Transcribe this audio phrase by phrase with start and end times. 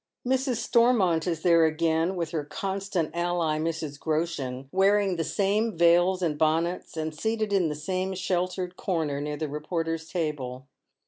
[0.27, 0.55] Mrs.
[0.55, 3.99] Stormont is there again, with her constant ally Mrs.
[3.99, 9.37] Groshen, wearing the same veils and bonnets, and seated in tlie same sheltered comer near
[9.37, 10.65] the reporter's table.